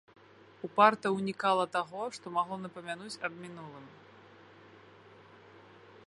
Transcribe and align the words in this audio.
Упарта 0.67 1.07
ўнікала 1.17 1.65
таго, 1.75 2.01
што 2.17 2.25
магло 2.37 2.57
напамянуць 2.63 3.21
аб 3.29 3.35
мінулым. 3.43 3.87